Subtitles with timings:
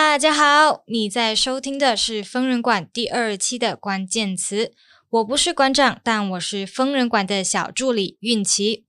[0.00, 4.70] 大家好，你在收听的是疯人馆第二期的关键词。
[5.10, 8.86] 我不是馆长，但我是疯人馆的小助理运奇。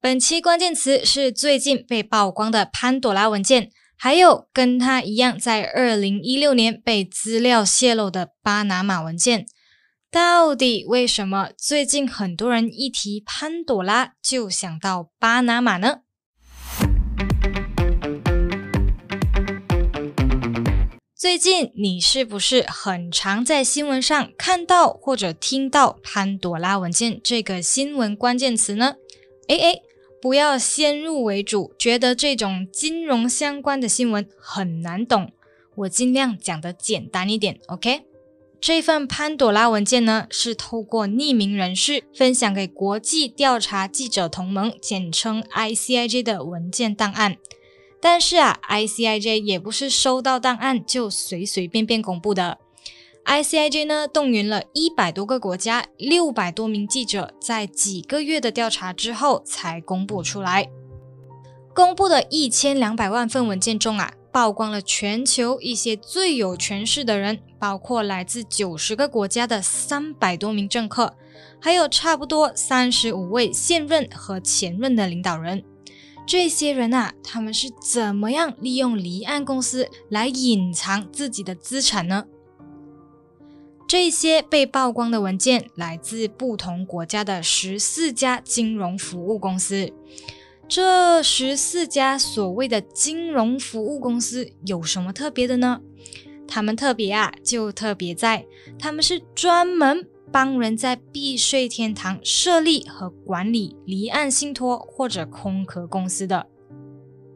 [0.00, 9.46] 本期关键词是最近被曝光的潘朵拉文件，还有跟它一样在二零一六年被资料泄露的巴拿马文件。
[10.12, 16.02] 到底为什么最近很多人一提潘朵拉就想到巴拿马呢？
[21.22, 28.96] 最近你是不是很常在新闻上看到或者听到“潘朵拉文件”这个新闻关键词呢？
[29.46, 29.82] 哎哎，
[30.20, 35.30] 不要先入为主，觉得这种金融相关的新闻很难懂。
[35.76, 38.02] 我尽量讲的简单一点，OK？
[38.60, 47.36] 这份潘朵拉文件呢，是透过匿名人士分享给国际调查记者同盟（简称 ICIJ） 的文件档案。
[48.04, 52.58] 但是啊，ICIJ 也不是收到档案就随随便便公布的。
[53.24, 60.68] ICIJ 呢，动员了一百多个国家、六百多名记者，在几个月的调查之后才公布出来。
[61.72, 71.14] 公布的一千两百万份文件中啊，曝光了全球一些最有权势的人，包括来自九十个国家的三百多名政客，
[71.60, 75.62] 还有差不多三十五位现任和前任的领导人。
[76.24, 82.26] 这些人啊，他们是怎么样利用离岸公司来隐藏自己的资产呢？
[83.86, 89.92] 这些被曝光的文件来自不同国家的十四家金融服务公司。
[90.66, 95.82] 这十四家所谓的金融服务公司有什么特别的呢？
[96.48, 98.46] 他们特别啊，就特别在
[98.78, 100.08] 他们是专门。
[100.32, 106.46] 帮人在避税天堂设立和管理离岸信托或者空壳公司的，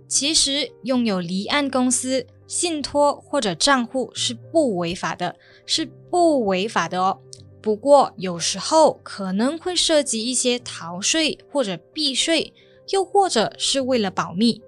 [0.08, 5.36] 其实拥有离岸公司、信托或者账户是不违法的，
[5.66, 7.20] 是不违法的哦。
[7.60, 12.54] 不过有时候可能会涉及一些逃税或者避税，
[12.90, 14.62] 又或者是为了保密。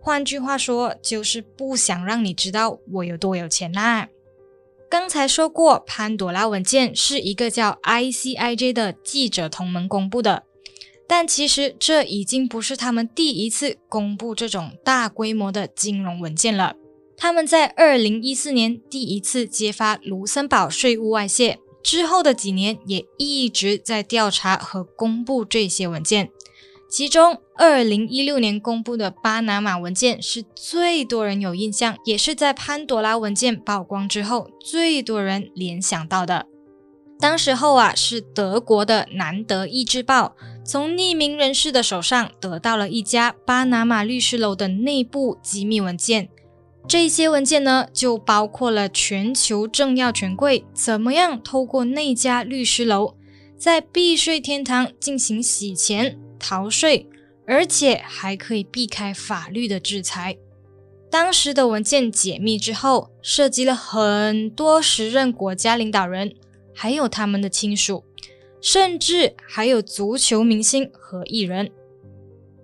[0.00, 4.08] 换句话说，就是不想让你知道我有多有钱啦。
[4.90, 10.44] 刚才说过，潘朵拉文件是一个叫 ICIJ 的记者同盟公布的，
[11.06, 16.74] 但其实这已经不是他们第一次公布这种大规模的金融文件了。
[17.18, 26.30] 他们在2014年第一次揭发卢森堡税务外泄之后的几年，也一直在调查和公布这些文件。
[26.90, 36.46] 其中，二零一六年公布的巴拿马文件是最多人有印象，也是在潘多拉文件曝光之后最多人联想到的。
[37.20, 40.34] 当时候啊，是德国的《南德意志报》
[40.64, 46.30] 从匿名人士的手上得到了一家巴拿马律师楼的内部机密文件。
[46.86, 53.14] 这些文件呢，就包括了全球政要权贵怎么样透过那家律师楼，
[53.58, 56.18] 在避税天堂进行洗钱。
[56.38, 57.06] 逃税，
[57.46, 60.36] 而且还可以避开法律的制裁。
[61.10, 66.34] 当时的文件解密之后，涉及了很多时任国家领导人，
[66.74, 68.04] 还有他们的亲属，
[68.60, 71.70] 甚至还有足球明星和艺人。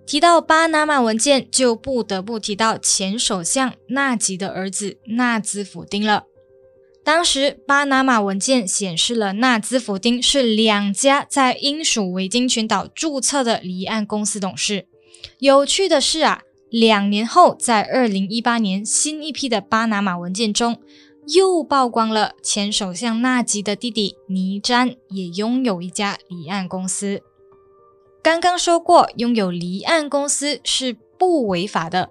[0.07, 6.25] 提到巴拿马文件，就不得不提到前首相纳吉的儿子纳兹福丁了。
[7.05, 14.87] 当时，巴拿马文件显示了纳兹福丁是两家在英属维京群岛注册的离岸公司董事。
[15.39, 20.81] 有趣的是啊，两年后，在二零一八年新一批的巴拿马文件中，
[21.35, 27.21] 又曝光了前首相纳吉的弟弟尼詹也拥有一家离岸公司。
[28.23, 32.09] 刚刚说过，拥有离岸公司是不违法的。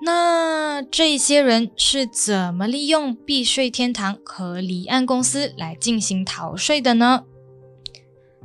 [0.00, 7.24] 那这些人是怎么利用避税天堂和离岸公司来进行逃税的呢？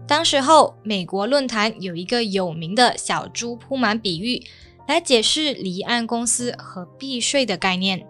[0.05, 4.43] 当时候，美国论坛有一个有名的小猪铺满比喻，
[4.87, 8.05] 来解释离岸公司和避税的概念。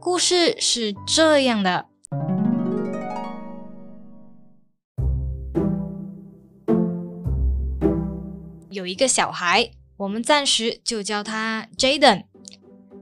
[0.00, 1.86] 故事是这样的：
[8.70, 12.24] 有一个小孩，我们暂时就叫他 Jaden。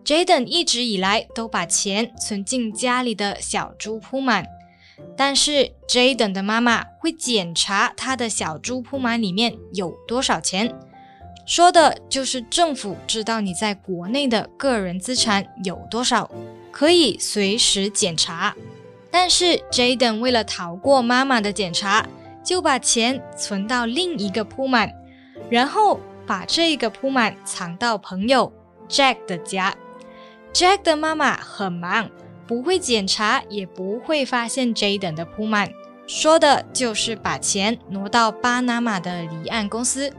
[0.06, 4.46] Jaden 一直以来都把钱存进家里的小猪铺满，
[5.16, 10.72] 但是 Jaden 的妈妈会检查他的小猪铺满里面有多少钱，
[11.44, 16.30] 说的就是政府知道你在国内的个人资产有多少，
[16.70, 18.54] 可以随时检查。
[19.10, 22.06] 但是 Jaden 为了逃过妈妈的检查，
[22.44, 24.92] 就把钱存到另一个铺满，
[25.50, 28.52] 然后把这个铺满藏到朋友
[28.88, 29.76] Jack 的家。
[30.56, 32.08] Jack 的妈妈很忙，
[32.46, 35.70] 不会检查，也不会发现 Jaden 的铺满。
[36.06, 40.10] 说的就是把钱挪到巴拿马的离岸公司，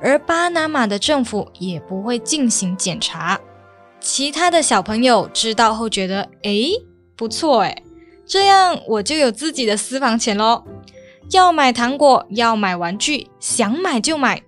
[0.00, 3.40] 而巴拿马的政府也不会进行检查。
[3.98, 6.70] 其他的小朋友知道后觉得，诶，
[7.16, 7.82] 不错诶，
[8.24, 10.62] 这样我就有自己的私房钱喽。
[11.32, 14.40] 要买糖果，要买玩具，想买就买。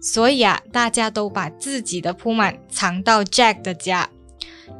[0.00, 4.08] 所以啊，大家都把自己的铺满藏到 Jack 的家，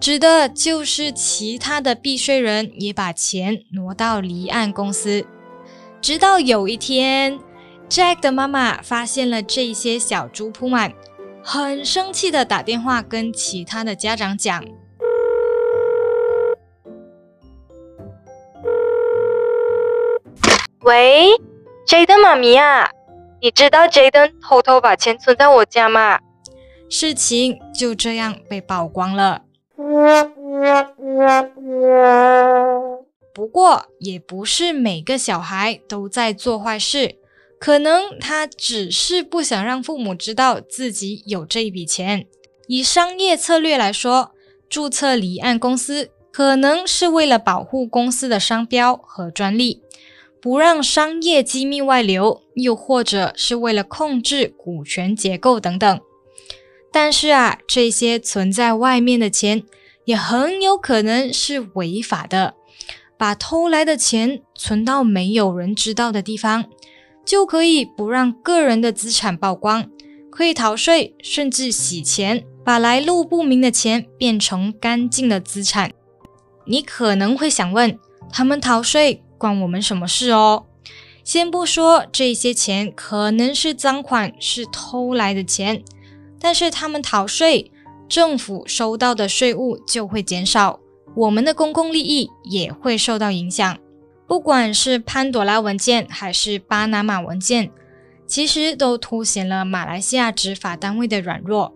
[0.01, 5.27] 指的就是其他的避税人也把钱挪到离岸公司。
[6.01, 7.39] 直到有一天
[7.89, 10.93] ，Jack 的妈妈发现了这些小猪铺满，
[11.43, 14.65] 很生气的打电话跟其他的家长讲
[20.83, 21.31] ：“喂
[21.89, 22.89] ，Jaden 妈咪啊，
[23.43, 26.21] 你知道 Jaden 偷偷把钱存在我家吗？”
[26.89, 29.48] 事情就这样被曝光了。
[33.33, 37.15] 不过，也不是每个小孩都在做坏事，
[37.61, 42.27] 可能他只是不想让父母知道自己有这一笔钱。
[42.67, 44.33] 以商业策略来说，
[44.69, 49.81] 注册离岸公司可能是为了保护公司的商标和专利，
[50.43, 56.01] 不让商业机密外流，又或者是为了控制股权结构等等。
[56.93, 59.63] 但是啊，这些存在外面的钱
[60.05, 62.55] 也很有可能是违法的。
[63.17, 66.67] 把偷来的钱存到没有人知道的地方，
[67.25, 69.91] 就可以不让个人的资产曝光，
[70.31, 75.91] 可以逃税，甚至洗钱，把来路不明的钱变成干净的资产。
[76.65, 77.99] 你可能会想问，
[78.33, 80.67] 他们逃税关我们什么事哦？
[81.25, 85.83] 先不说这些钱可能是赃款，是偷来的钱，
[86.41, 87.71] 但是他们逃税，
[88.09, 90.81] 政府收到的税务就会减少。
[91.15, 93.79] 我们的公共利益也会受到影响。
[94.27, 97.71] 不管是潘朵拉文件还是巴拿马文件，
[98.27, 101.75] 其实都凸显了马来西亚执法单位的软弱，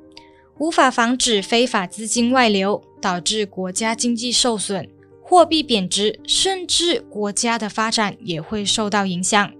[0.58, 4.88] 无法防止非法资金外流，导致国家经济受损、
[5.22, 9.50] 货币贬值，甚至国家的发展也会受到影响。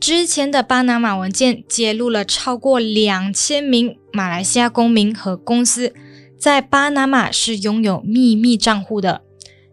[0.00, 5.94] 之前的巴拿马文件揭露了超过两千名马来西亚公民和公司。
[6.38, 9.22] 在巴拿马是拥有秘密账户的，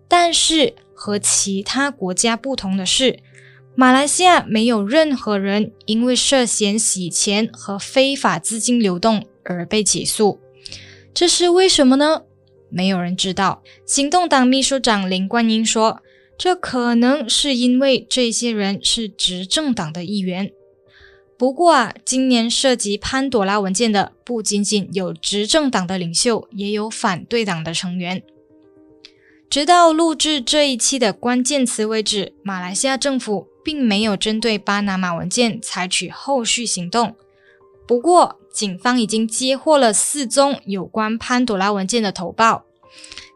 [0.08, 3.20] 但是和其他国家不同的是，
[3.76, 10.40] 马来西亚没有任何人因为涉嫌洗钱和非法资金流动而被起诉。
[11.14, 12.22] 这是为什么呢？
[12.70, 13.62] 没有人知道。
[13.86, 16.02] 行动党秘书长林冠英说
[16.44, 20.52] ：“这可能是因为这些人是执政党的一员。”
[21.38, 28.24] 不过啊，今年涉及潘朵拉文件的不仅仅有执政党的领袖，也有反对党的成员。
[29.52, 37.16] 直到录制这一期的关键词为止，马来西亚政府并没有针对巴拿马文件采取后续行动。
[37.88, 42.66] 不过，警方已经接获了四宗有关潘朵拉文件的投报，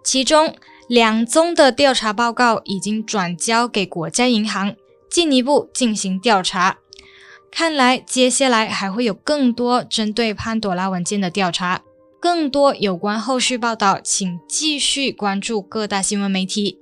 [0.04, 0.56] 其中
[0.88, 4.76] 两宗的调查报告已经转交给国家银行，
[5.10, 6.78] 进一步进行调查。
[7.50, 11.82] 看来接下来还会有更多针对潘朵拉文件的调查，
[12.20, 16.80] 更多有关后续报道，请继续关注各大新闻媒体。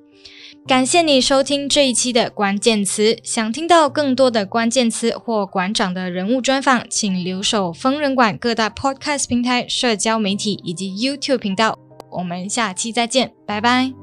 [0.65, 11.77] 感谢你收听这一期的关键词，想听到更多的关键词或馆长的人物专访，请留守疯人馆各大 Podcast 平台、社交媒体以及 YouTube 频道。
[12.13, 14.02] 我们下期再见，拜拜。